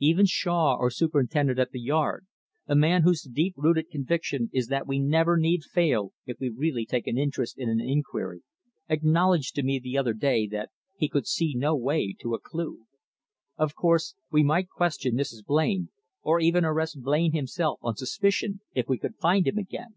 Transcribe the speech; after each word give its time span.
Even 0.00 0.26
Shaw, 0.26 0.76
our 0.80 0.90
superintendent 0.90 1.60
at 1.60 1.70
the 1.70 1.78
Yard, 1.78 2.26
a 2.66 2.74
man 2.74 3.02
whose 3.02 3.22
deep 3.22 3.54
rooted 3.56 3.88
conviction 3.88 4.50
is 4.52 4.66
that 4.66 4.84
we 4.84 4.98
never 4.98 5.36
need 5.36 5.62
fail 5.62 6.12
if 6.26 6.40
we 6.40 6.48
really 6.48 6.84
take 6.84 7.06
an 7.06 7.16
interest 7.16 7.56
in 7.56 7.68
an 7.68 7.78
inquiry, 7.80 8.42
acknowledged 8.88 9.54
to 9.54 9.62
me 9.62 9.78
the 9.78 9.96
other 9.96 10.12
day 10.12 10.48
that 10.48 10.70
he 10.98 11.08
could 11.08 11.24
see 11.28 11.54
no 11.54 11.76
way 11.76 12.12
to 12.18 12.34
a 12.34 12.40
clue. 12.40 12.84
Of 13.56 13.76
course, 13.76 14.16
we 14.28 14.42
might 14.42 14.68
question 14.68 15.14
Mrs. 15.14 15.44
Blain, 15.44 15.90
or 16.20 16.40
even 16.40 16.64
arrest 16.64 17.00
Blain 17.02 17.30
himself 17.30 17.78
on 17.80 17.94
suspicion 17.94 18.62
if 18.74 18.88
we 18.88 18.98
could 18.98 19.14
find 19.14 19.46
him 19.46 19.56
again. 19.56 19.94